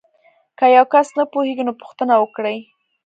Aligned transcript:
که 0.57 0.65
یو 0.77 0.85
کس 0.93 1.07
نه 1.17 1.23
پوهیږي 1.33 1.63
نو 1.67 1.73
پوښتنه 1.81 2.13
وکړئ. 2.19 2.57